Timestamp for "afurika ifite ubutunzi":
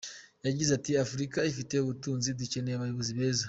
1.03-2.27